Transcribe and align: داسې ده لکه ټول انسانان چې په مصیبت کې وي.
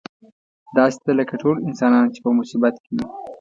داسې 0.77 0.99
ده 1.05 1.11
لکه 1.19 1.35
ټول 1.41 1.55
انسانان 1.67 2.05
چې 2.13 2.19
په 2.25 2.29
مصیبت 2.39 2.75
کې 2.83 2.91
وي. 2.95 3.05